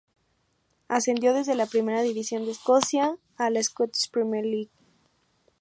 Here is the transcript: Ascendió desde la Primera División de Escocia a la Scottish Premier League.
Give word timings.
Ascendió 0.87 1.31
desde 1.31 1.53
la 1.53 1.67
Primera 1.67 2.01
División 2.01 2.43
de 2.45 2.53
Escocia 2.53 3.19
a 3.37 3.51
la 3.51 3.61
Scottish 3.61 4.09
Premier 4.09 4.43
League. 4.45 4.71